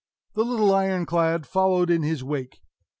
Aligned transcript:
The 0.33 0.43
little 0.43 0.73
Iron 0.73 1.05
clad 1.05 1.45
followed 1.45 1.91
in 1.91 2.01
his 2.01 2.23
wake. 2.23 2.59